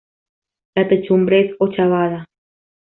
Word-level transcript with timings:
La 0.73 0.87
techumbre 0.89 1.41
es 1.41 1.55
ochavada. 1.59 2.25